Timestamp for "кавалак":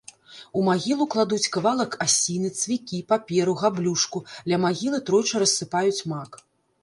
1.57-1.97